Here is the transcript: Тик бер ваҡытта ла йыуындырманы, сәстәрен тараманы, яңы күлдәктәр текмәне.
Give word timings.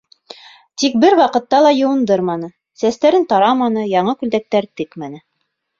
Тик 0.83 0.95
бер 1.03 1.17
ваҡытта 1.19 1.59
ла 1.65 1.75
йыуындырманы, 1.81 2.49
сәстәрен 2.85 3.29
тараманы, 3.35 3.89
яңы 3.95 4.21
күлдәктәр 4.25 4.71
текмәне. 4.83 5.25